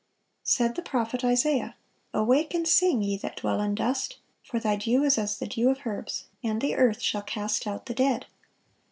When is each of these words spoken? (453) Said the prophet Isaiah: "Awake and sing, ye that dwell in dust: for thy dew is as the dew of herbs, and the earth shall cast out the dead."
(453) 0.43 0.57
Said 0.57 0.75
the 0.75 0.89
prophet 0.89 1.23
Isaiah: 1.23 1.75
"Awake 2.11 2.55
and 2.55 2.67
sing, 2.67 3.03
ye 3.03 3.17
that 3.17 3.35
dwell 3.37 3.61
in 3.61 3.75
dust: 3.75 4.17
for 4.41 4.59
thy 4.59 4.75
dew 4.75 5.03
is 5.03 5.19
as 5.19 5.37
the 5.37 5.45
dew 5.45 5.69
of 5.69 5.81
herbs, 5.85 6.25
and 6.43 6.59
the 6.59 6.73
earth 6.75 7.01
shall 7.03 7.21
cast 7.21 7.67
out 7.67 7.85
the 7.85 7.93
dead." 7.93 8.25